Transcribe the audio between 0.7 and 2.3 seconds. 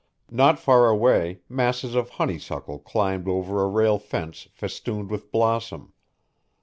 away masses of